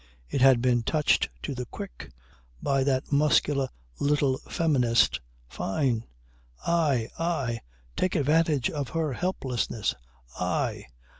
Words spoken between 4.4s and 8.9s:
feminist, Fyne. "I! I! Take advantage of